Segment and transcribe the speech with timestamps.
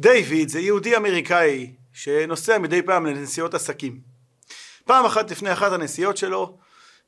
[0.00, 4.00] דיוויד זה יהודי אמריקאי שנוסע מדי פעם לנסיעות עסקים.
[4.84, 6.58] פעם אחת לפני אחת הנסיעות שלו,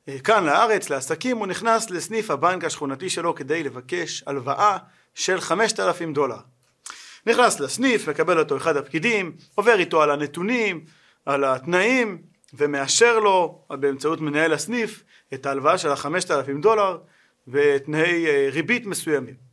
[0.07, 4.77] אה, כאן לארץ, לעסקים, הוא נכנס לסניף הבנק השכונתי שלו כדי לבקש הלוואה
[5.15, 6.37] של 5,000 דולר.
[7.27, 10.85] נכנס לסניף, מקבל אותו אחד הפקידים, עובר איתו על הנתונים,
[11.25, 12.21] על התנאים,
[12.53, 15.03] ומאשר לו באמצעות מנהל הסניף
[15.33, 16.97] את ההלוואה של החמשת אלפים דולר
[17.47, 19.52] ותנאי אה, ריבית מסוימים.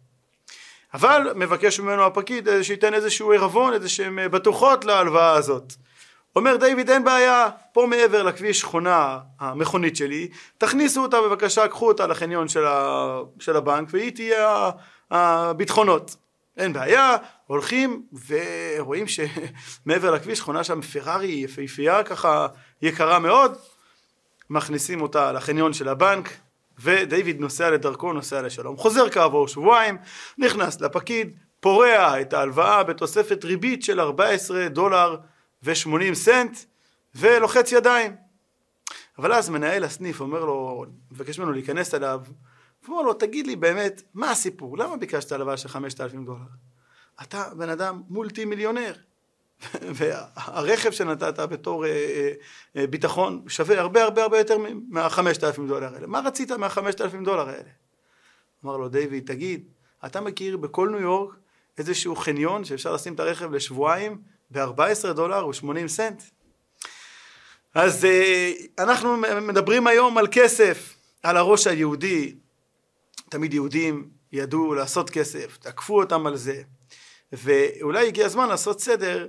[0.94, 5.72] אבל מבקש ממנו הפקיד אה, שייתן איזשהו עירבון, איזשהם אה, בטוחות להלוואה הזאת.
[6.36, 12.06] אומר דיוויד אין בעיה, פה מעבר לכביש חונה המכונית שלי, תכניסו אותה בבקשה, קחו אותה
[12.06, 14.70] לחניון של, ה, של הבנק והיא תהיה
[15.10, 16.16] הביטחונות.
[16.56, 22.46] אין בעיה, הולכים ורואים שמעבר לכביש חונה שם פרארי יפהפייה ככה
[22.82, 23.56] יקרה מאוד,
[24.50, 26.30] מכניסים אותה לחניון של הבנק
[26.80, 28.76] ודייוויד נוסע לדרכו, נוסע לשלום.
[28.76, 29.98] חוזר כעבור שבועיים,
[30.38, 35.16] נכנס לפקיד, פורע את ההלוואה בתוספת ריבית של 14 דולר
[35.62, 36.58] ו-80 סנט
[37.14, 38.16] ולוחץ ידיים.
[39.18, 42.20] אבל אז מנהל הסניף אומר לו, מבקש ממנו להיכנס אליו,
[42.84, 44.78] ואומר לו, תגיד לי באמת, מה הסיפור?
[44.78, 46.38] למה ביקשת הלוואה של 5,000 דולר?
[47.22, 48.92] אתה בן אדם מולטי מיליונר.
[49.94, 52.32] והרכב שנתת בתור אה, אה,
[52.76, 54.56] אה, ביטחון שווה הרבה הרבה הרבה יותר
[54.88, 56.06] מהחמשת אלפים דולר האלה.
[56.06, 57.68] מה רצית מהחמשת אלפים דולר האלה?
[58.64, 59.64] אמר לו דיוויד, תגיד,
[60.06, 61.34] אתה מכיר בכל ניו יורק
[61.78, 64.18] איזשהו חניון שאפשר לשים את הרכב לשבועיים
[64.50, 66.22] ב-14 דולר ו-80 סנט?
[67.74, 68.06] אז
[68.78, 72.34] אנחנו מדברים היום על כסף, על הראש היהודי.
[73.28, 76.62] תמיד יהודים ידעו לעשות כסף, תקפו אותם על זה.
[77.32, 79.28] ואולי הגיע הזמן לעשות סדר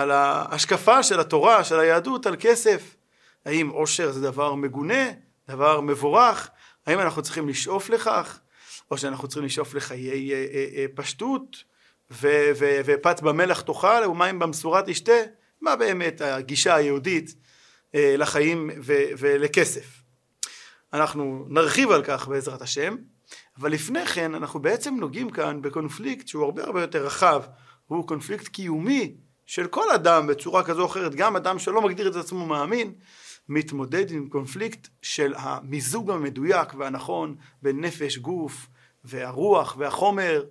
[0.00, 2.96] על ההשקפה של התורה, של היהדות, על כסף.
[3.44, 5.10] האם עושר זה דבר מגונה,
[5.48, 6.50] דבר מבורך?
[6.86, 8.40] האם אנחנו צריכים לשאוף לכך?
[8.90, 11.64] או שאנחנו צריכים לשאוף לחיי אה, אה, אה, פשטות,
[12.10, 15.12] ופת במלח תאכל ומים במשורה תשתה?
[15.60, 17.34] מה באמת הגישה היהודית
[17.94, 18.70] לחיים
[19.18, 20.02] ולכסף?
[20.92, 22.96] אנחנו נרחיב על כך בעזרת השם,
[23.58, 27.42] אבל לפני כן אנחנו בעצם נוגעים כאן בקונפליקט שהוא הרבה הרבה יותר רחב,
[27.86, 29.14] הוא קונפליקט קיומי
[29.50, 32.92] של כל אדם בצורה כזו או אחרת, גם אדם שלא מגדיר את עצמו מאמין,
[33.48, 38.66] מתמודד עם קונפליקט של המיזוג המדויק והנכון בין נפש, גוף
[39.04, 40.44] והרוח והחומר,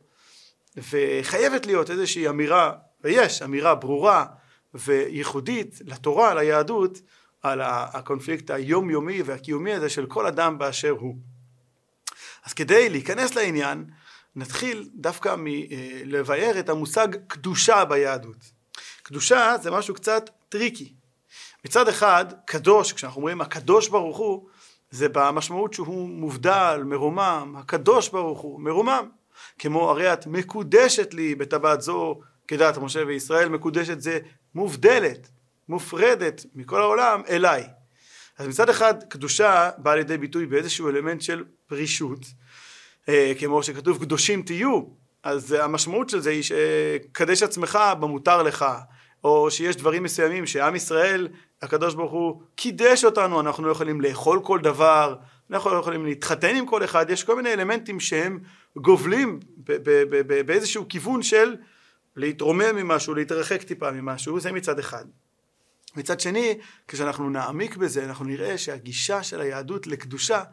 [0.77, 2.73] וחייבת להיות איזושהי אמירה,
[3.03, 4.25] ויש אמירה ברורה
[4.73, 7.01] וייחודית לתורה, ליהדות,
[7.41, 11.15] על הקונפליקט היומיומי והקיומי הזה של כל אדם באשר הוא.
[12.45, 13.85] אז כדי להיכנס לעניין,
[14.35, 18.58] נתחיל דווקא מלבאר את המושג קדושה ביהדות.
[19.09, 20.93] קדושה זה משהו קצת טריקי.
[21.65, 24.47] מצד אחד, קדוש, כשאנחנו אומרים הקדוש ברוך הוא,
[24.91, 29.09] זה במשמעות שהוא מובדל, מרומם, הקדוש ברוך הוא, מרומם.
[29.59, 34.19] כמו הרי את מקודשת לי בטבעת זו כדת משה וישראל, מקודשת זה
[34.55, 35.29] מובדלת,
[35.69, 37.63] מופרדת מכל העולם אליי.
[38.37, 42.25] אז מצד אחד קדושה באה לידי ביטוי באיזשהו אלמנט של פרישות,
[43.09, 44.81] אה, כמו שכתוב קדושים תהיו,
[45.23, 48.65] אז המשמעות של זה היא שקדש עצמך במותר לך,
[49.23, 51.27] או שיש דברים מסוימים שעם ישראל,
[51.61, 55.15] הקדוש ברוך הוא קידש אותנו, אנחנו לא יכולים לאכול כל דבר,
[55.51, 58.39] אנחנו לא יכולים להתחתן עם כל אחד, יש כל מיני אלמנטים שהם
[58.75, 59.39] גובלים
[60.45, 61.55] באיזשהו כיוון של
[62.15, 65.05] להתרומם ממשהו, להתרחק טיפה ממשהו, זה מצד אחד.
[65.95, 66.57] מצד שני,
[66.87, 70.43] כשאנחנו נעמיק בזה, אנחנו נראה שהגישה של היהדות לקדושה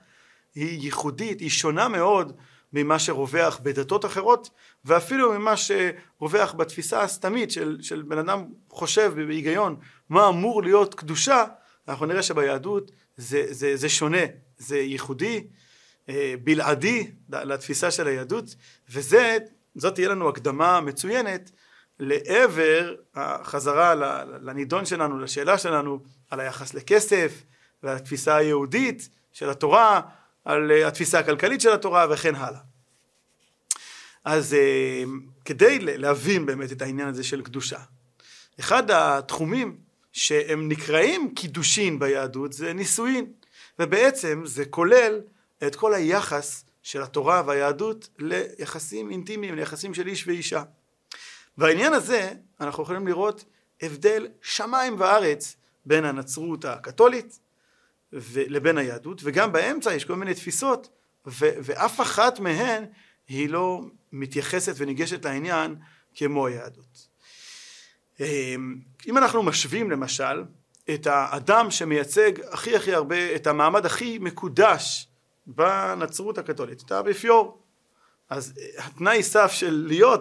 [0.55, 2.37] היא ייחודית, היא שונה מאוד
[2.77, 4.51] ממה שרווח בדתות אחרות
[4.85, 9.77] ואפילו ממה שרווח בתפיסה הסתמית של, של בן אדם חושב בהיגיון
[10.09, 11.45] מה אמור להיות קדושה
[11.89, 14.23] אנחנו נראה שביהדות זה, זה, זה שונה
[14.59, 15.47] זה ייחודי
[16.09, 18.57] אה, בלעדי לתפיסה של היהדות
[18.91, 19.39] וזה
[19.75, 21.51] זאת תהיה לנו הקדמה מצוינת
[21.99, 23.95] לעבר החזרה
[24.43, 26.01] לנידון שלנו לשאלה שלנו
[26.31, 27.43] על היחס לכסף
[27.83, 30.01] ועל התפיסה היהודית של התורה
[30.47, 32.61] על אה, התפיסה הכלכלית של התורה וכן הלאה.
[34.25, 35.03] אז אה,
[35.45, 37.79] כדי להבין באמת את העניין הזה של קדושה,
[38.61, 39.77] אחד התחומים
[40.13, 43.33] שהם נקראים קידושין ביהדות זה נישואין,
[43.79, 45.21] ובעצם זה כולל
[45.67, 50.63] את כל היחס של התורה והיהדות ליחסים אינטימיים, ליחסים של איש ואישה.
[51.59, 53.45] בעניין הזה אנחנו יכולים לראות
[53.83, 55.57] הבדל שמיים וארץ
[55.87, 57.39] בין הנצרות הקתולית
[58.37, 60.89] לבין היהדות, וגם באמצע יש כל מיני תפיסות,
[61.27, 62.85] ו- ואף אחת מהן
[63.29, 63.81] היא לא
[64.13, 65.77] מתייחסת וניגשת לעניין
[66.15, 67.09] כמו היהדות.
[68.21, 68.77] אמ,
[69.09, 70.45] אם אנחנו משווים למשל
[70.95, 75.09] את האדם שמייצג הכי הכי הרבה, את המעמד הכי מקודש
[75.47, 77.63] בנצרות הקתולית, את האפיפיור,
[78.31, 80.21] אז התנאי סף של להיות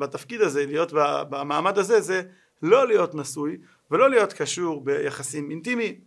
[0.00, 0.92] בתפקיד הזה, להיות
[1.30, 2.22] במעמד הזה, זה
[2.62, 3.56] לא להיות נשוי
[3.90, 6.05] ולא להיות קשור ביחסים אינטימיים.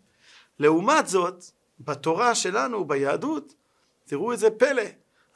[0.60, 1.44] לעומת זאת,
[1.80, 3.54] בתורה שלנו, ביהדות,
[4.06, 4.84] תראו איזה פלא.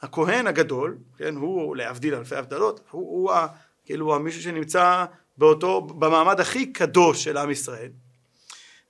[0.02, 3.46] הכהן הגדול, כן, הוא להבדיל אלפי הבדלות, הוא, הוא ה,
[3.84, 5.04] כאילו מישהו שנמצא
[5.36, 7.90] באותו, במעמד הכי קדוש של עם ישראל.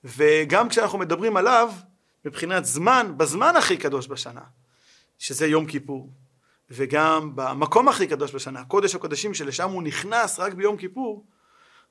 [0.03, 1.71] וגם כשאנחנו מדברים עליו,
[2.25, 4.41] מבחינת זמן, בזמן הכי קדוש בשנה,
[5.19, 6.09] שזה יום כיפור,
[6.69, 11.25] וגם במקום הכי קדוש בשנה, קודש הקודשים שלשם הוא נכנס רק ביום כיפור,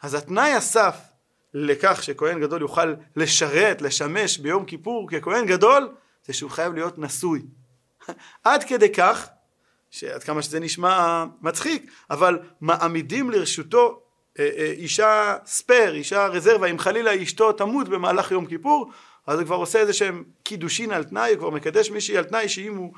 [0.02, 0.96] אז התנאי הסף
[1.54, 5.88] לכך שכהן גדול יוכל לשרת, לשמש ביום כיפור ככהן גדול,
[6.26, 7.42] זה שהוא חייב להיות נשוי.
[8.44, 9.28] עד כדי כך,
[9.90, 14.02] שעד כמה שזה נשמע מצחיק, אבל מעמידים לרשותו
[14.38, 18.90] אה, אה, אישה ספייר, אישה רזרבה, אם חלילה אשתו תמות במהלך יום כיפור,
[19.26, 22.48] אז הוא כבר עושה איזה שהם קידושין על תנאי, הוא כבר מקדש מישהי על תנאי
[22.48, 22.92] שאם הוא...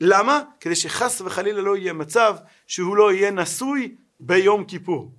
[0.00, 0.40] למה?
[0.60, 2.36] כדי שחס וחלילה לא יהיה מצב
[2.66, 5.12] שהוא לא יהיה נשוי ביום כיפור.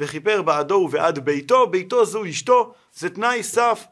[0.00, 3.84] וכיפר בעדו ובעד ביתו, ביתו זו אשתו, זה תנאי סף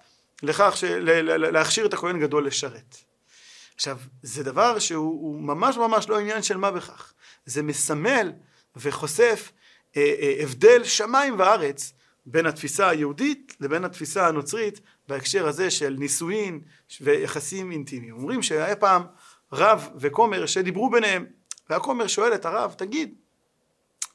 [0.42, 2.96] לכך של, להכשיר את הכהן גדול לשרת.
[3.74, 7.12] עכשיו, זה דבר שהוא ממש ממש לא עניין של מה בכך.
[7.46, 8.32] זה מסמל
[8.76, 9.52] וחושף
[9.96, 11.92] אה, אה, הבדל שמיים וארץ
[12.26, 16.60] בין התפיסה היהודית לבין התפיסה הנוצרית בהקשר הזה של נישואין
[17.00, 18.14] ויחסים אינטימיים.
[18.14, 19.02] אומרים שהיה פעם
[19.52, 21.26] רב וכומר שדיברו ביניהם,
[21.70, 23.14] והכומר שואל את הרב, תגיד,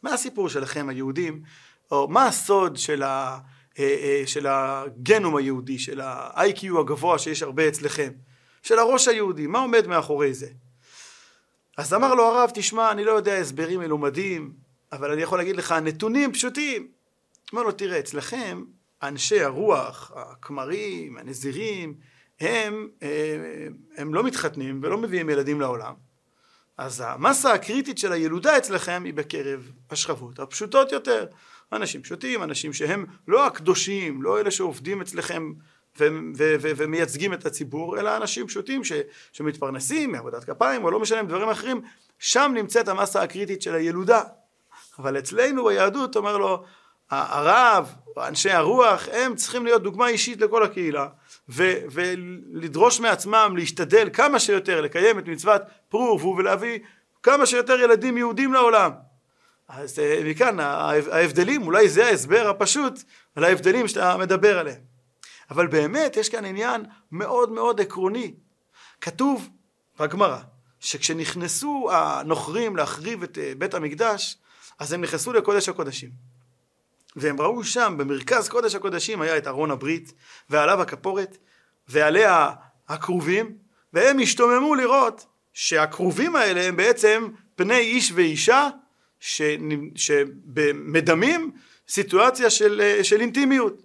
[0.03, 1.41] מה הסיפור שלכם היהודים,
[1.91, 3.39] או מה הסוד של, ה,
[3.79, 8.11] אה, של הגנום היהודי, של ה-IQ הגבוה שיש הרבה אצלכם,
[8.63, 10.47] של הראש היהודי, מה עומד מאחורי זה?
[11.77, 14.53] אז אמר לו הרב, תשמע, אני לא יודע הסברים מלומדים,
[14.91, 16.87] אבל אני יכול להגיד לך נתונים פשוטים.
[17.53, 18.63] אמר לו, תראה, אצלכם
[19.03, 21.93] אנשי הרוח, הכמרים, הנזירים,
[22.39, 23.67] הם, אה,
[23.97, 25.93] הם לא מתחתנים ולא מביאים ילדים לעולם.
[26.77, 31.25] אז המסה הקריטית של הילודה אצלכם היא בקרב השכבות הפשוטות יותר.
[31.73, 35.53] אנשים פשוטים, אנשים שהם לא הקדושים, לא אלה שעובדים אצלכם
[36.59, 38.91] ומייצגים את הציבור, אלא אנשים פשוטים ש-
[39.31, 41.81] שמתפרנסים מעבודת כפיים או לא משנה דברים אחרים,
[42.19, 44.21] שם נמצאת המסה הקריטית של הילודה.
[44.99, 46.63] אבל אצלנו ביהדות אומר לו
[47.09, 51.07] הרב, אנשי הרוח, הם צריכים להיות דוגמה אישית לכל הקהילה
[51.49, 56.79] ולדרוש מעצמם להשתדל כמה שיותר לקיים את מצוות פרו ורבו ולהביא
[57.23, 58.91] כמה שיותר ילדים יהודים לעולם.
[59.67, 62.99] אז אה, מכאן ההבדלים, אולי זה ההסבר הפשוט
[63.35, 64.81] על ההבדלים שאתה מדבר עליהם.
[65.49, 68.33] אבל באמת יש כאן עניין מאוד מאוד עקרוני.
[69.01, 69.49] כתוב
[69.99, 70.39] בגמרא
[70.79, 74.37] שכשנכנסו הנוכרים להחריב את אה, בית המקדש
[74.79, 76.09] אז הם נכנסו לקודש הקודשים.
[77.15, 80.13] והם ראו שם, במרכז קודש הקודשים היה את ארון הברית,
[80.49, 81.37] ועליו הכפורת,
[81.87, 82.49] ועליה
[82.87, 83.57] הכרובים,
[83.93, 88.69] והם השתוממו לראות שהכרובים האלה הם בעצם פני איש ואישה
[89.95, 91.51] שמדמים
[91.87, 93.81] סיטואציה של, של אינטימיות.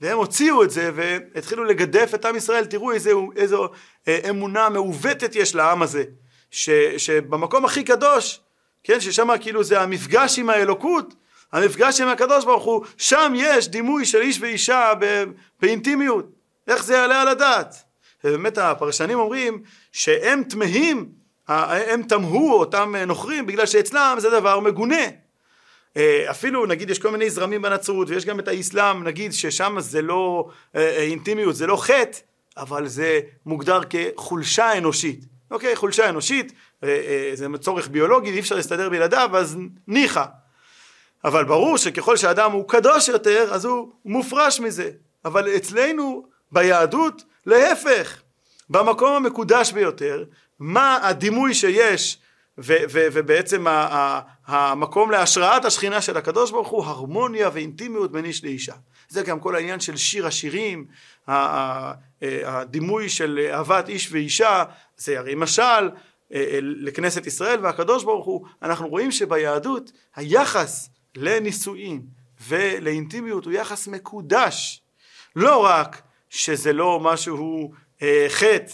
[0.00, 3.68] והם הוציאו את זה והתחילו לגדף את עם ישראל, תראו איזו, איזו
[4.08, 6.04] אה, אמונה מעוותת יש לעם הזה,
[6.50, 8.40] ש, שבמקום הכי קדוש
[8.84, 11.14] כן, ששם כאילו זה המפגש עם האלוקות,
[11.52, 14.92] המפגש עם הקדוש ברוך הוא, שם יש דימוי של איש ואישה
[15.60, 16.26] באינטימיות,
[16.68, 17.74] איך זה יעלה על הדעת?
[18.24, 21.08] ובאמת הפרשנים אומרים שהם תמהים,
[21.48, 25.04] הם תמהו אותם נוכרים בגלל שאצלם זה דבר מגונה.
[25.96, 30.02] אה, אפילו נגיד יש כל מיני זרמים בנצרות ויש גם את האסלאם נגיד ששם זה
[30.02, 32.18] לא אה, אה, אינטימיות זה לא חטא
[32.56, 36.52] אבל זה מוגדר כחולשה אנושית אוקיי חולשה אנושית
[36.84, 40.24] אה, אה, זה צורך ביולוגי, אי אפשר להסתדר בלעדיו, אז ניחא.
[41.24, 44.90] אבל ברור שככל שאדם הוא קדוש יותר, אז הוא מופרש מזה.
[45.24, 48.20] אבל אצלנו ביהדות, להפך,
[48.70, 50.24] במקום המקודש ביותר,
[50.62, 52.18] מה הדימוי שיש
[52.58, 58.44] ו- ו- ובעצם ה- המקום להשראת השכינה של הקדוש ברוך הוא הרמוניה ואינטימיות בין איש
[58.44, 58.74] לאישה.
[59.08, 60.86] זה גם כל העניין של שיר השירים,
[62.22, 64.64] הדימוי של אהבת איש ואישה,
[64.96, 65.88] זה הרי משל אה,
[66.32, 72.02] אה, לכנסת ישראל והקדוש ברוך הוא, אנחנו רואים שביהדות היחס לנישואין
[72.48, 74.82] ולאינטימיות הוא יחס מקודש.
[75.36, 78.72] לא רק שזה לא משהו אה, חטא,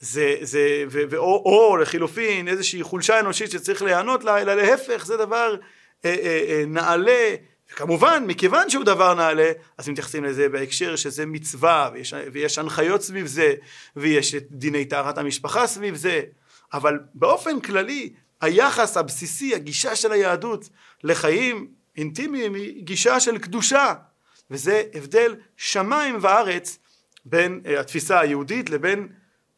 [0.00, 5.06] זה, זה, ו, ו, או, או לחילופין איזושהי חולשה אנושית שצריך להיענות לה, אלא להפך
[5.06, 5.56] זה דבר
[6.04, 7.34] אה, אה, אה, נעלה.
[7.72, 13.26] וכמובן מכיוון שהוא דבר נעלה אז מתייחסים לזה בהקשר שזה מצווה ויש, ויש הנחיות סביב
[13.26, 13.54] זה
[13.96, 16.20] ויש את דיני טהרת המשפחה סביב זה.
[16.72, 20.68] אבל באופן כללי היחס הבסיסי, הגישה של היהדות
[21.04, 23.94] לחיים אינטימיים היא גישה של קדושה.
[24.50, 26.78] וזה הבדל שמיים וארץ
[27.24, 29.08] בין אה, התפיסה היהודית לבין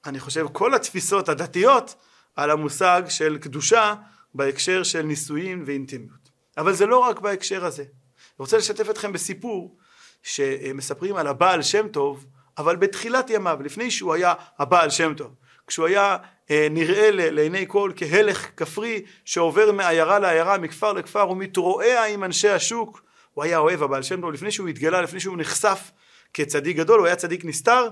[0.07, 1.95] אני חושב כל התפיסות הדתיות
[2.37, 3.95] על המושג של קדושה
[4.35, 6.31] בהקשר של נישואין ואינטימיות.
[6.59, 7.83] אבל זה לא רק בהקשר הזה.
[7.83, 9.77] אני רוצה לשתף אתכם בסיפור
[10.23, 12.27] שמספרים על הבעל שם טוב,
[12.59, 15.35] אבל בתחילת ימיו, לפני שהוא היה הבעל שם טוב,
[15.67, 16.17] כשהוא היה
[16.51, 23.03] אה, נראה לעיני כל כהלך כפרי שעובר מעיירה לעיירה, מכפר לכפר, ומתרועע עם אנשי השוק,
[23.35, 25.91] הוא היה אוהב הבעל שם טוב, לפני שהוא התגלה, לפני שהוא נחשף
[26.35, 27.89] כצדיק גדול, הוא היה צדיק נסתר,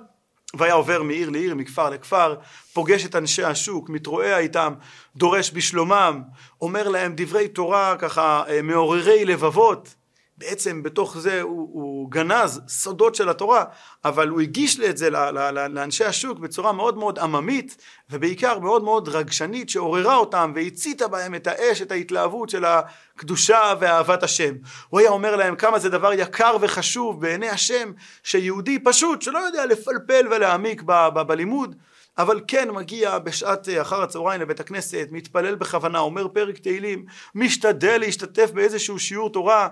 [0.55, 2.35] והיה עובר מעיר לעיר, מכפר לכפר,
[2.73, 4.75] פוגש את אנשי השוק, מתרועע איתם,
[5.17, 6.23] דורש בשלומם,
[6.61, 9.95] אומר להם דברי תורה ככה אה, מעוררי לבבות,
[10.41, 13.65] בעצם בתוך זה הוא, הוא גנז סודות של התורה,
[14.05, 15.11] אבל הוא הגיש את זה
[15.71, 17.77] לאנשי השוק בצורה מאוד מאוד עממית,
[18.11, 24.23] ובעיקר מאוד מאוד רגשנית, שעוררה אותם והציתה בהם את האש, את ההתלהבות של הקדושה ואהבת
[24.23, 24.55] השם.
[24.89, 27.93] הוא היה אומר להם כמה זה דבר יקר וחשוב בעיני השם,
[28.23, 31.75] שיהודי פשוט, שלא יודע לפלפל ולהעמיק ב, ב, בלימוד,
[32.19, 37.05] אבל כן מגיע בשעת אחר הצהריים לבית הכנסת, מתפלל בכוונה, אומר פרק תהילים,
[37.35, 39.69] משתדל להשתתף באיזשהו שיעור תורה,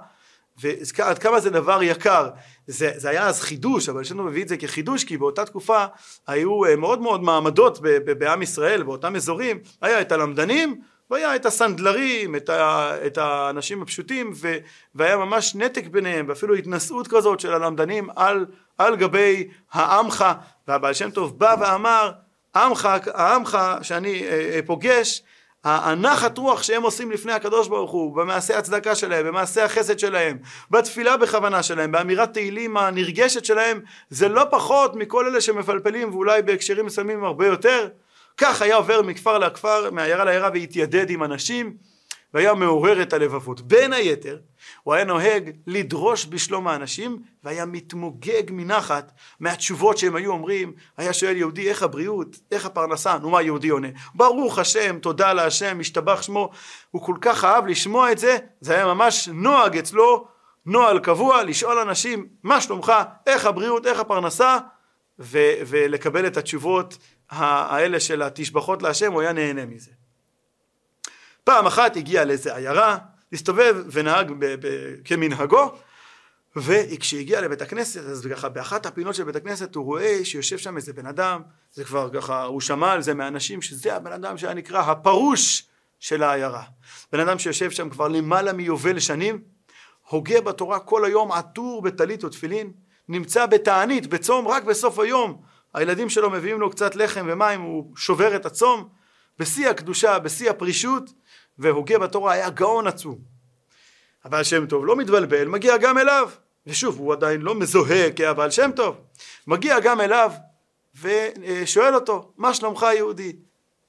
[0.63, 2.29] ועד כמה זה דבר יקר.
[2.67, 5.85] זה, זה היה אז חידוש, אבל יש לנו מביא את זה כחידוש, כי באותה תקופה
[6.27, 7.79] היו אה, מאוד מאוד מעמדות
[8.19, 14.33] בעם ישראל, באותם אזורים, היה את הלמדנים, והיה את הסנדלרים, את, ה, את האנשים הפשוטים,
[14.35, 14.57] ו,
[14.95, 18.47] והיה ממש נתק ביניהם, ואפילו התנשאות כזאת של הלמדנים על,
[18.79, 20.25] על גבי העמך,
[20.69, 22.13] והבעל שם טוב בא ואמר,
[22.57, 25.23] עמך, העמך שאני אה, אה, פוגש,
[25.69, 30.39] הנחת רוח שהם עושים לפני הקדוש ברוך הוא, במעשה הצדקה שלהם, במעשה החסד שלהם,
[30.71, 36.87] בתפילה בכוונה שלהם, באמירת תהילים הנרגשת שלהם, זה לא פחות מכל אלה שמפלפלים ואולי בהקשרים
[36.87, 37.89] מסוימים הרבה יותר.
[38.37, 41.77] כך היה עובר מכפר לכפר, מעיירה לעיירה והתיידד עם אנשים.
[42.35, 43.61] והיה מעורר את הלבבות.
[43.61, 44.39] בין היתר,
[44.83, 51.37] הוא היה נוהג לדרוש בשלום האנשים, והיה מתמוגג מנחת מהתשובות שהם היו אומרים, היה שואל
[51.37, 53.89] יהודי איך הבריאות, איך הפרנסה, נו מה יהודי עונה?
[54.15, 56.51] ברוך השם, תודה להשם, משתבח שמו,
[56.91, 60.29] הוא כל כך אהב לשמוע את זה, זה היה ממש נוהג אצלו,
[60.67, 62.93] נוהל קבוע, לשאול אנשים מה שלומך,
[63.27, 64.59] איך הבריאות, איך הפרנסה,
[65.19, 66.99] ו- ולקבל את התשובות
[67.31, 69.91] האלה של התשבחות להשם, הוא היה נהנה מזה.
[71.45, 72.97] פעם אחת הגיע לאיזה עיירה,
[73.33, 75.73] הסתובב ונהג ב- ב- כמנהגו,
[76.57, 80.93] וכשהגיע לבית הכנסת, אז ככה באחת הפינות של בית הכנסת הוא רואה שיושב שם איזה
[80.93, 81.43] בן אדם,
[81.73, 85.67] זה כבר ככה, הוא שמע על זה מאנשים שזה הבן אדם שהיה נקרא הפרוש
[86.01, 86.63] של העיירה.
[87.13, 89.43] בן אדם שיושב שם כבר למעלה מיובל שנים,
[90.09, 92.73] הוגה בתורה כל היום עטור בטלית ותפילין,
[93.09, 95.43] נמצא בתענית, בצום רק בסוף היום,
[95.75, 98.89] הילדים שלו מביאים לו קצת לחם ומים, הוא שובר את הצום,
[99.39, 101.11] בשיא הקדושה, בשיא הפרישות,
[101.59, 103.19] והוגה בתורה היה גאון עצום.
[104.25, 106.31] הבעל שם טוב לא מתבלבל, מגיע גם אליו,
[106.67, 108.97] ושוב הוא עדיין לא מזוהה כהבעל שם טוב,
[109.47, 110.33] מגיע גם אליו
[111.01, 113.37] ושואל אותו מה שלומך יהודי,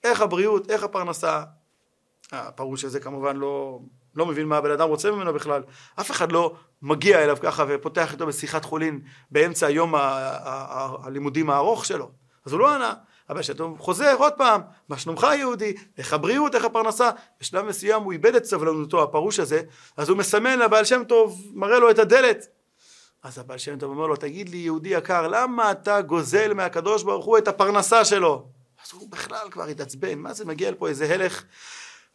[0.03, 1.43] איך הבריאות, איך הפרנסה,
[2.31, 3.79] הפרוש הזה כמובן לא,
[4.15, 5.63] לא מבין מה הבן אדם רוצה ממנו בכלל,
[5.99, 8.99] אף אחד לא מגיע אליו ככה ופותח איתו בשיחת חולין
[9.31, 9.93] באמצע היום
[11.03, 12.11] הלימודים הארוך שלו,
[12.45, 12.93] אז הוא לא ענה,
[13.29, 17.09] אבל כשאתה חוזר עוד פעם, מה שלומך יהודי, איך הבריאות, איך הפרנסה,
[17.41, 19.61] בשלב מסוים הוא איבד את סבלנותו, הפרוש הזה,
[19.97, 22.47] אז הוא מסמן לבעל שם טוב, מראה לו את הדלת.
[23.23, 27.25] אז הבעל שם טוב אומר לו, תגיד לי יהודי יקר, למה אתה גוזל מהקדוש ברוך
[27.25, 28.47] הוא את הפרנסה שלו?
[28.85, 31.43] אז הוא בכלל כבר התעצבן, מה זה מגיע לפה איזה הלך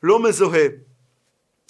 [0.03, 0.67] לא מזוהה,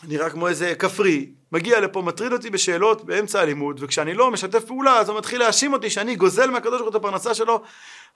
[0.05, 4.99] נראה כמו איזה כפרי, מגיע לפה, מטריד אותי בשאלות באמצע הלימוד, וכשאני לא משתף פעולה,
[4.99, 7.63] אז הוא מתחיל להאשים אותי שאני גוזל מהקדוש ברוך הוא את הפרנסה שלו.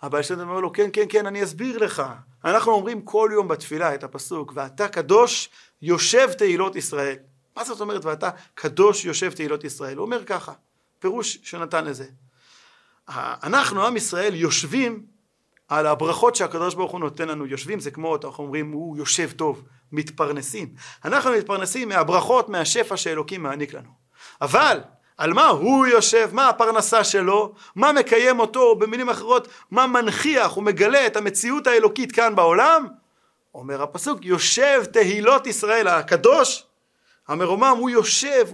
[0.03, 2.03] הבעל שם אומר לו, כן, כן, כן, אני אסביר לך.
[2.45, 5.51] אנחנו אומרים כל יום בתפילה את הפסוק, ואתה קדוש
[5.83, 7.17] יושב תהילות ישראל.
[7.57, 9.97] מה זאת אומרת, ואתה קדוש יושב תהילות ישראל?
[9.97, 10.53] הוא אומר ככה,
[10.99, 12.07] פירוש שנתן לזה.
[13.43, 15.07] אנחנו, עם ישראל, יושבים
[15.69, 17.47] על הברכות שהקדוש ברוך הוא נותן לנו.
[17.47, 19.63] יושבים זה כמו, אנחנו אומרים, הוא יושב טוב.
[19.93, 20.69] מתפרנסים.
[21.05, 23.91] אנחנו מתפרנסים מהברכות, מהשפע שאלוקים מעניק לנו.
[24.41, 24.81] אבל
[25.19, 31.07] על מה הוא יושב, מה הפרנסה שלו, מה מקיים אותו, במילים אחרות, מה מנכיח ומגלה
[31.07, 32.87] את המציאות האלוקית כאן בעולם?
[33.55, 36.67] אומר הפסוק, יושב תהילות ישראל הקדוש,
[37.29, 38.49] המרומם, הוא יושב,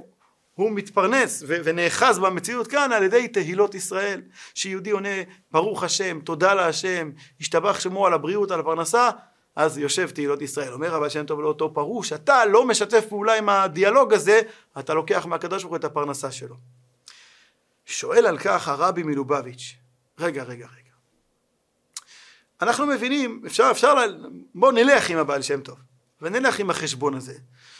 [0.55, 4.23] הוא מתפרנס ונאחז במציאות כאן על ידי תהילות ישראל.
[4.55, 5.09] שיהודי עונה,
[5.51, 7.11] ברוך השם, תודה להשם,
[7.41, 9.11] השתבח שמו על הבריאות, על הפרנסה,
[9.57, 10.73] אז יושב תהילות ישראל.
[10.73, 14.41] אומר הבעל שם טוב לאותו פרוש, אתה לא משתף פעולה עם הדיאלוג הזה,
[14.79, 16.57] אתה לוקח מהקדוש ברוך הוא את הפרנסה שלו.
[17.87, 19.77] שואל על כך הרבי מלובביץ',
[20.19, 20.85] רגע, רגע, רגע.
[22.63, 23.95] אנחנו מבינים, אפשר, אפשר,
[24.55, 25.79] בואו נלך עם הבעל שם טוב,
[26.23, 27.35] ונלך עם החשבון הזה,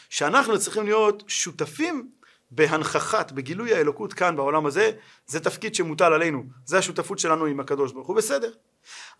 [0.09, 2.09] שאנחנו צריכים להיות שותפים
[2.51, 4.91] בהנכחת, בגילוי האלוקות כאן בעולם הזה,
[5.27, 8.51] זה תפקיד שמוטל עלינו, זה השותפות שלנו עם הקדוש ברוך הוא, בסדר.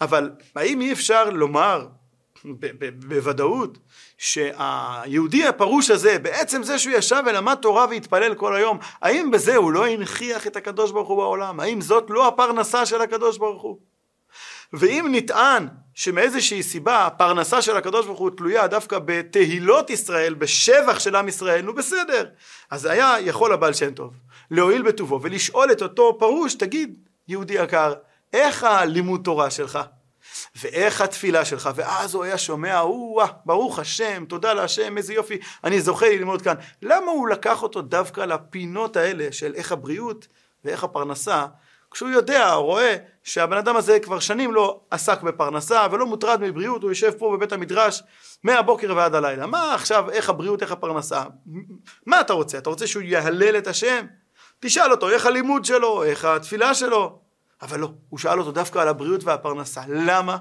[0.01, 1.87] אבל האם אי אפשר לומר
[2.99, 3.77] בוודאות
[4.17, 9.71] שהיהודי הפרוש הזה, בעצם זה שהוא ישב ולמד תורה והתפלל כל היום, האם בזה הוא
[9.71, 11.59] לא הנכיח את הקדוש ברוך הוא בעולם?
[11.59, 13.77] האם זאת לא הפרנסה של הקדוש ברוך הוא?
[14.73, 21.15] ואם נטען שמאיזושהי סיבה הפרנסה של הקדוש ברוך הוא תלויה דווקא בתהילות ישראל, בשבח של
[21.15, 22.25] עם ישראל, נו בסדר.
[22.71, 24.13] אז היה יכול הבעל שם טוב
[24.51, 27.93] להועיל בטובו ולשאול את אותו פרוש, תגיד, יהודי יקר,
[28.33, 29.79] איך הלימוד תורה שלך?
[30.55, 35.81] ואיך התפילה שלך, ואז הוא היה שומע, או ברוך השם, תודה להשם, איזה יופי, אני
[35.81, 36.55] זוכה ללמוד כאן.
[36.81, 40.27] למה הוא לקח אותו דווקא לפינות האלה של איך הבריאות
[40.65, 41.45] ואיך הפרנסה,
[41.91, 46.91] כשהוא יודע, רואה שהבן אדם הזה כבר שנים לא עסק בפרנסה ולא מוטרד מבריאות, הוא
[46.91, 48.03] יושב פה בבית המדרש
[48.43, 49.45] מהבוקר ועד הלילה.
[49.45, 51.23] מה עכשיו, איך הבריאות, איך הפרנסה?
[52.05, 52.57] מה אתה רוצה?
[52.57, 54.05] אתה רוצה שהוא יהלל את השם?
[54.59, 57.24] תשאל אותו איך הלימוד שלו, איך התפילה שלו.
[57.61, 59.81] אבל לא, הוא שאל אותו דווקא על הבריאות והפרנסה.
[59.87, 60.37] למה?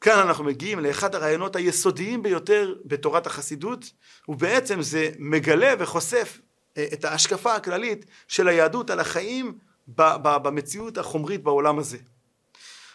[0.00, 3.84] כאן אנחנו מגיעים לאחד הרעיונות היסודיים ביותר בתורת החסידות,
[4.28, 6.40] ובעצם זה מגלה וחושף
[6.76, 11.98] אה, את ההשקפה הכללית של היהדות על החיים במציאות החומרית בעולם הזה.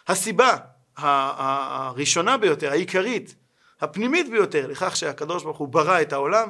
[0.08, 0.56] הסיבה
[0.96, 3.34] הראשונה ביותר, העיקרית,
[3.80, 6.48] הפנימית ביותר לכך שהקדוש ברוך הוא ברא את העולם,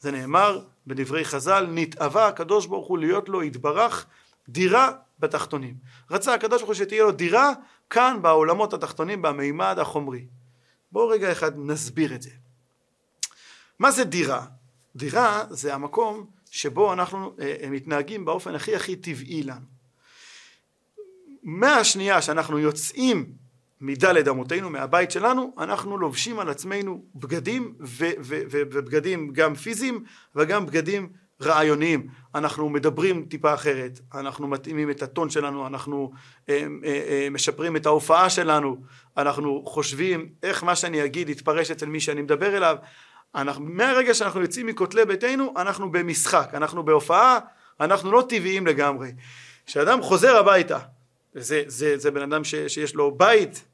[0.00, 4.06] זה נאמר בדברי חז"ל, נתאווה הקדוש ברוך הוא להיות לו יתברך
[4.52, 5.74] דירה בתחתונים.
[6.10, 7.52] רצה הקדוש ברוך הוא שתהיה לו דירה
[7.90, 10.26] כאן בעולמות התחתונים במימד החומרי.
[10.92, 12.30] בואו רגע אחד נסביר את זה.
[13.78, 14.46] מה זה דירה?
[14.96, 19.66] דירה זה המקום שבו אנחנו אה, אה מתנהגים באופן הכי הכי טבעי לנו.
[21.42, 23.32] מהשנייה שאנחנו יוצאים
[23.80, 30.04] מדלת אמותינו, מהבית שלנו, אנחנו לובשים על עצמנו בגדים ו- ו- ו- ובגדים גם פיזיים
[30.36, 32.06] וגם בגדים רעיוניים.
[32.34, 36.12] אנחנו מדברים טיפה אחרת, אנחנו מתאימים את הטון שלנו, אנחנו
[36.48, 38.76] אה, אה, אה, משפרים את ההופעה שלנו,
[39.16, 42.76] אנחנו חושבים איך מה שאני אגיד יתפרש אצל מי שאני מדבר אליו.
[43.34, 47.38] אנחנו, מהרגע שאנחנו יוצאים מכותלי ביתנו, אנחנו במשחק, אנחנו בהופעה,
[47.80, 49.12] אנחנו לא טבעיים לגמרי.
[49.66, 50.78] כשאדם חוזר הביתה,
[51.34, 53.64] וזה זה, זה בן אדם ש, שיש לו בית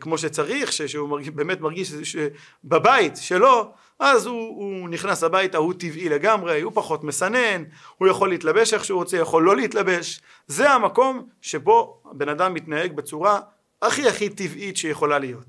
[0.00, 3.72] כמו שצריך, שהוא מרגיש, באמת מרגיש שבבית שלו,
[4.06, 7.64] אז הוא, הוא נכנס הביתה, הוא טבעי לגמרי, הוא פחות מסנן,
[7.98, 12.92] הוא יכול להתלבש איך שהוא רוצה, יכול לא להתלבש, זה המקום שבו בן אדם מתנהג
[12.92, 13.40] בצורה
[13.82, 15.46] הכי הכי טבעית שיכולה להיות.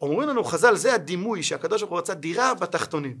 [0.00, 3.16] אומרים לנו חז"ל, זה הדימוי שהקדוש ברוך הוא רצה דירה בתחתונים.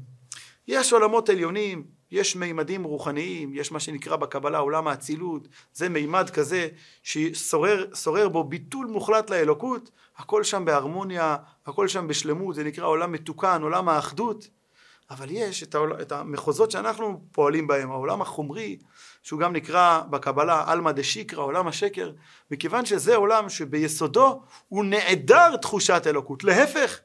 [0.68, 6.68] יש עולמות עליונים, יש מימדים רוחניים, יש מה שנקרא בקבלה עולם האצילות, זה מימד כזה
[7.02, 13.62] ששורר בו ביטול מוחלט לאלוקות, הכל שם בהרמוניה, הכל שם בשלמות, זה נקרא עולם מתוקן,
[13.62, 14.48] עולם האחדות,
[15.10, 18.78] אבל יש את, העול, את המחוזות שאנחנו פועלים בהם, העולם החומרי,
[19.22, 22.12] שהוא גם נקרא בקבלה עלמא דשיקרא, עולם השקר,
[22.50, 26.98] מכיוון שזה עולם שביסודו הוא נעדר תחושת אלוקות, להפך,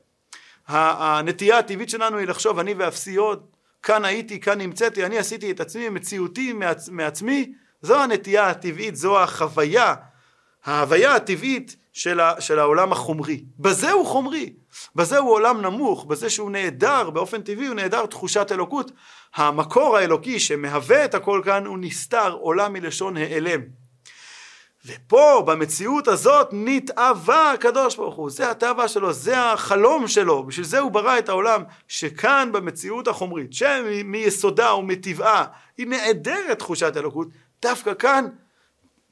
[0.67, 3.45] הנטייה הטבעית שלנו היא לחשוב אני ואפסי עוד,
[3.83, 9.19] כאן הייתי, כאן נמצאתי, אני עשיתי את עצמי, מציאותי מעצ, מעצמי, זו הנטייה הטבעית, זו
[9.19, 9.95] החוויה,
[10.65, 13.43] ההוויה הטבעית של, ה, של העולם החומרי.
[13.59, 14.53] בזה הוא חומרי,
[14.95, 18.91] בזה הוא עולם נמוך, בזה שהוא נעדר, באופן טבעי הוא נעדר תחושת אלוקות.
[19.35, 23.61] המקור האלוקי שמהווה את הכל כאן הוא נסתר, עולם מלשון העלם.
[24.85, 30.79] ופה במציאות הזאת נתאווה הקדוש ברוך הוא, זה התאווה שלו, זה החלום שלו, בשביל זה
[30.79, 35.45] הוא ברא את העולם, שכאן במציאות החומרית, שמיסודה ומטבעה
[35.77, 37.27] היא נעדרת תחושת אלוקות,
[37.61, 38.27] דווקא כאן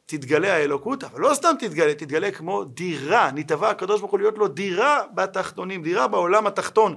[0.06, 4.48] תתגלה האלוקות, אבל לא סתם תתגלה, תתגלה כמו דירה, נתאווה הקדוש ברוך הוא להיות לו
[4.48, 6.96] דירה בתחתונים, דירה בעולם התחתון,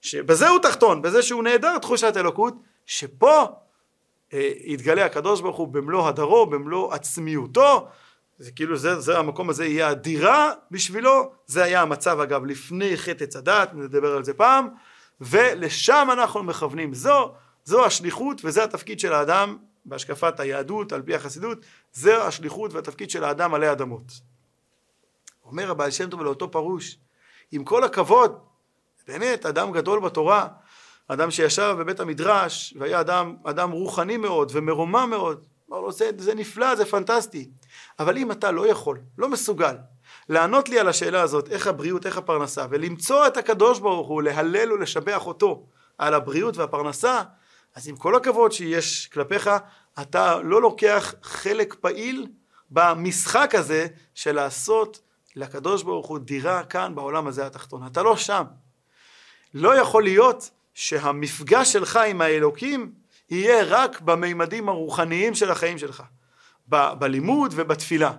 [0.00, 2.54] שבזה הוא תחתון, בזה שהוא נעדר תחושת אלוקות,
[2.86, 3.44] שפה
[4.32, 7.88] אה, יתגלה הקדוש ברוך הוא במלוא הדרו, במלוא עצמיותו,
[8.38, 13.24] זה כאילו זה, זה המקום הזה יהיה הדירה בשבילו, זה היה המצב אגב לפני חטא
[13.24, 14.68] עץ הדת, נדבר על זה פעם,
[15.20, 21.58] ולשם אנחנו מכוונים, זו, זו השליחות וזה התפקיד של האדם בהשקפת היהדות על פי החסידות,
[21.92, 24.12] זה השליחות והתפקיד של האדם עלי אדמות.
[25.44, 26.98] אומר הבעל שם טוב לאותו פרוש,
[27.52, 28.38] עם כל הכבוד,
[29.08, 30.48] באמת אדם גדול בתורה,
[31.08, 36.34] אדם שישב בבית המדרש והיה אדם, אדם רוחני מאוד ומרומם מאוד, אמר לו זה, זה
[36.34, 37.50] נפלא, זה פנטסטי,
[37.98, 39.76] אבל אם אתה לא יכול, לא מסוגל,
[40.28, 44.72] לענות לי על השאלה הזאת, איך הבריאות, איך הפרנסה, ולמצוא את הקדוש ברוך הוא, להלל
[44.72, 45.66] ולשבח אותו
[45.98, 47.22] על הבריאות והפרנסה,
[47.74, 49.50] אז עם כל הכבוד שיש כלפיך,
[50.00, 52.26] אתה לא לוקח חלק פעיל
[52.70, 55.00] במשחק הזה של לעשות
[55.36, 57.86] לקדוש ברוך הוא דירה כאן בעולם הזה התחתון.
[57.86, 58.44] אתה לא שם.
[59.54, 62.92] לא יכול להיות שהמפגש שלך עם האלוקים
[63.30, 66.02] יהיה רק במימדים הרוחניים של החיים שלך.
[66.68, 68.12] ב- בלימוד ובתפילה.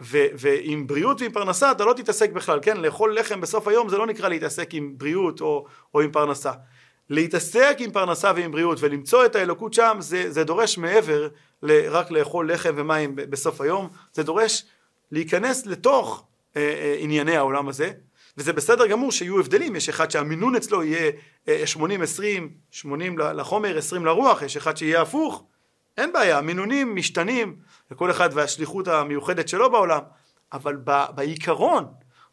[0.00, 2.76] ו- ועם בריאות ועם פרנסה אתה לא תתעסק בכלל, כן?
[2.76, 6.52] לאכול לחם בסוף היום זה לא נקרא להתעסק עם בריאות או, או עם פרנסה.
[7.10, 11.28] להתעסק עם פרנסה ועם בריאות ולמצוא את האלוקות שם זה, זה דורש מעבר
[11.62, 14.64] לרק לאכול לחם ומים בסוף היום, זה דורש
[15.12, 16.26] להיכנס לתוך
[16.56, 17.90] אה, אה, ענייני העולם הזה
[18.36, 21.10] וזה בסדר גמור שיהיו הבדלים, יש אחד שהמינון אצלו יהיה
[21.46, 21.56] 80-20, אה,
[22.70, 25.44] 80 לחומר, 20 לרוח, יש אחד שיהיה הפוך,
[25.96, 27.56] אין בעיה, המינונים משתנים,
[27.90, 30.00] לכל אחד והשליחות המיוחדת שלו בעולם,
[30.52, 30.76] אבל
[31.14, 31.86] בעיקרון,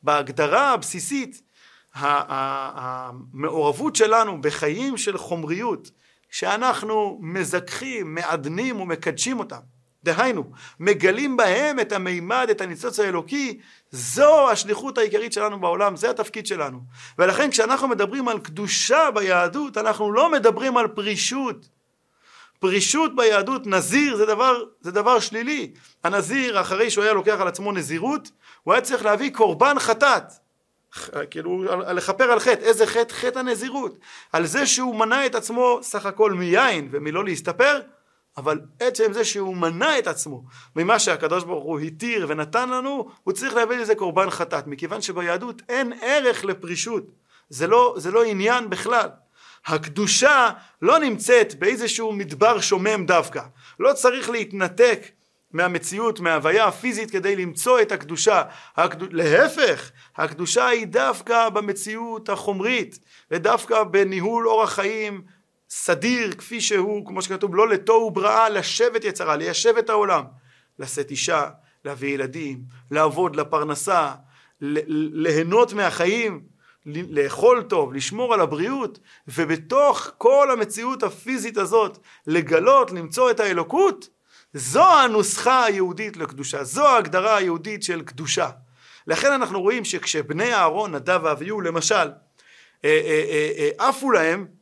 [0.04, 1.42] בהגדרה הבסיסית,
[2.74, 5.92] המעורבות שלנו בחיים של חומריות,
[6.30, 9.60] שאנחנו מזכחים, מעדנים ומקדשים אותם,
[10.04, 13.60] דהיינו, מגלים בהם את המימד, את הניצוץ האלוקי,
[13.92, 16.80] זו השליחות העיקרית שלנו בעולם, זה התפקיד שלנו.
[17.20, 21.70] ולכן כשאנחנו מדברים על קדושה ביהדות, אנחנו לא מדברים על פרישות.
[22.60, 25.72] פרישות ביהדות, נזיר זה דבר, זה דבר שלילי.
[26.04, 28.32] הנזיר, אחרי שהוא היה לוקח על עצמו נזירות,
[28.64, 30.24] הוא היה צריך להביא קורבן חטאת.
[31.30, 33.14] כאילו לכפר על חטא, איזה חטא?
[33.14, 33.98] חטא הנזירות.
[34.34, 37.80] על זה שהוא מנע את עצמו סך הכל מיין ומלא להסתפר,
[38.38, 40.44] אבל עצם זה שהוא מנע את עצמו
[40.76, 45.62] ממה שהקדוש ברוך הוא התיר ונתן לנו, הוא צריך להביא לזה קורבן חטאת, מכיוון שביהדות
[45.70, 47.04] אין ערך לפרישות,
[47.50, 49.10] זה לא, זה לא עניין בכלל.
[49.66, 50.50] הקדושה
[50.82, 53.42] לא נמצאת באיזשהו מדבר שומם דווקא,
[53.80, 55.12] לא צריך להתנתק
[55.54, 58.44] מהמציאות, מההוויה הפיזית כדי למצוא את הקדושה.
[58.78, 59.14] הקד...
[59.14, 63.00] להפך, הקדושה היא דווקא במציאות החומרית
[63.32, 65.22] ודווקא בניהול אורח חיים
[65.74, 70.24] סדיר כפי שהוא, כמו שכתוב, לא לתוהו בראה, לשבת יצרה, ליישב את העולם,
[70.80, 71.50] לשאת אישה,
[71.86, 74.14] להביא ילדים, לעבוד לפרנסה,
[74.62, 76.42] ליהנות מהחיים,
[76.86, 84.10] לאכול טוב, לשמור על הבריאות, ובתוך כל המציאות הפיזית הזאת לגלות, למצוא את האלוקות,
[84.54, 88.50] זו הנוסחה היהודית לקדושה, זו ההגדרה היהודית של קדושה.
[89.08, 92.10] לכן אנחנו רואים שכשבני אהרון, נדב ואביהו למשל, אה,
[92.86, 94.61] אה, אה, עפו להם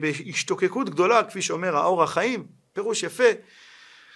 [0.00, 3.24] בהשתוקקות גדולה, כפי שאומר האור החיים, פירוש יפה,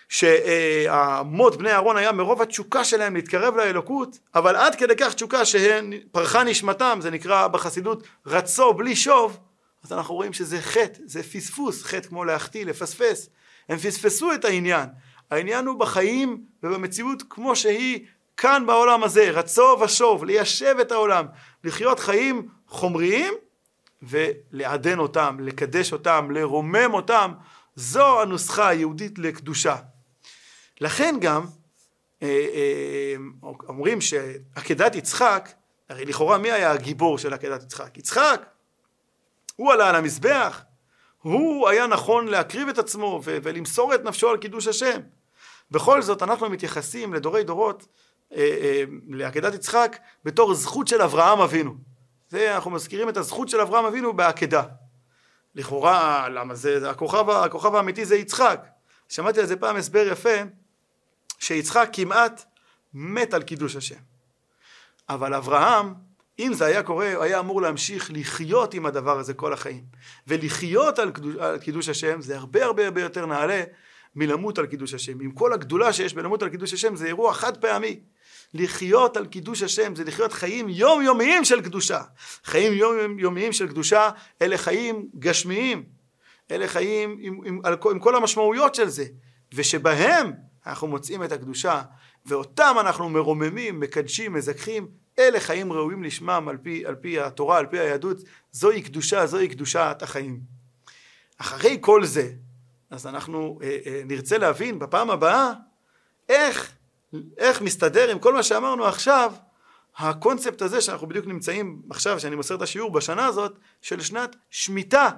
[0.08, 6.44] שהמות בני אהרון היה מרוב התשוקה שלהם להתקרב לאלוקות, אבל עד כדי כך תשוקה שפרחה
[6.44, 9.38] נשמתם, זה נקרא בחסידות רצו בלי שוב,
[9.84, 13.28] אז אנחנו רואים שזה חטא, זה פספוס, חטא כמו להחטיא, לפספס.
[13.68, 14.88] הם פספסו את העניין.
[15.30, 21.26] העניין הוא בחיים ובמציאות כמו שהיא כאן בעולם הזה, רצו ושוב, ליישב את העולם,
[21.64, 23.34] לחיות חיים חומריים
[24.08, 27.32] ולעדן אותם, לקדש אותם, לרומם אותם,
[27.76, 29.76] זו הנוסחה היהודית לקדושה.
[30.80, 31.44] לכן גם
[32.22, 33.14] אה, אה,
[33.68, 35.52] אומרים שעקדת יצחק,
[35.88, 37.98] הרי לכאורה מי היה הגיבור של עקדת יצחק?
[37.98, 38.46] יצחק.
[39.56, 40.62] הוא עלה על המזבח,
[41.22, 45.00] הוא היה נכון להקריב את עצמו ולמסור את נפשו על קידוש השם.
[45.70, 47.86] בכל זאת אנחנו מתייחסים לדורי דורות
[48.34, 51.74] אה, לעקדת יצחק בתור זכות של אברהם אבינו.
[52.34, 54.62] זה אנחנו מזכירים את הזכות של אברהם אבינו בעקדה.
[55.54, 58.66] לכאורה, למה זה, הכוכב, הכוכב האמיתי זה יצחק.
[59.08, 60.34] שמעתי על זה פעם הסבר יפה,
[61.38, 62.44] שיצחק כמעט
[62.94, 64.00] מת על קידוש השם.
[65.08, 65.94] אבל אברהם,
[66.38, 69.84] אם זה היה קורה, הוא היה אמור להמשיך לחיות עם הדבר הזה כל החיים.
[70.26, 73.62] ולחיות על קידוש, על קידוש השם זה הרבה הרבה הרבה יותר נעלה
[74.14, 75.20] מלמות על קידוש השם.
[75.20, 78.00] עם כל הגדולה שיש בלמות על קידוש השם זה אירוע חד פעמי.
[78.54, 82.00] לחיות על קידוש השם זה לחיות חיים יומיומיים של קדושה.
[82.44, 84.10] חיים יומיומיים של קדושה
[84.42, 85.84] אלה חיים גשמיים.
[86.50, 89.04] אלה חיים עם, עם, עם, עם כל המשמעויות של זה.
[89.54, 90.32] ושבהם
[90.66, 91.82] אנחנו מוצאים את הקדושה
[92.26, 94.88] ואותם אנחנו מרוממים, מקדשים, מזכחים,
[95.18, 98.16] אלה חיים ראויים לשמם על פי, על פי התורה, על פי היהדות,
[98.52, 100.40] זוהי קדושה, זוהי קדושת החיים.
[101.38, 102.32] אחרי כל זה,
[102.90, 105.52] אז אנחנו אה, אה, נרצה להבין בפעם הבאה
[106.28, 106.72] איך
[107.38, 109.32] איך מסתדר עם כל מה שאמרנו עכשיו
[109.96, 115.10] הקונספט הזה שאנחנו בדיוק נמצאים עכשיו שאני מוסר את השיעור בשנה הזאת של שנת שמיטה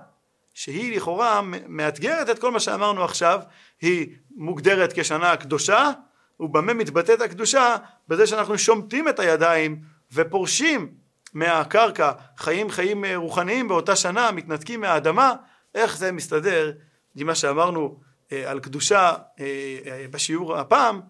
[0.55, 3.41] שהיא לכאורה מאתגרת את כל מה שאמרנו עכשיו
[3.81, 5.91] היא מוגדרת כשנה קדושה
[6.41, 7.77] ובמה מתבטאת הקדושה?
[8.09, 9.81] בזה שאנחנו שומטים את הידיים
[10.13, 10.95] ופורשים
[11.35, 15.35] מהקרקע חיים חיים רוחניים באותה שנה מתנתקים מהאדמה
[15.75, 16.73] איך זה מסתדר
[17.17, 18.01] עם מה שאמרנו
[18.33, 19.45] אה, על קדושה אה,
[19.87, 21.01] אה, בשיעור הפעם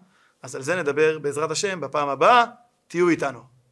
[0.47, 2.45] אז על זה נדבר בעזרת השם בפעם הבאה,
[2.87, 3.56] תהיו איתנו.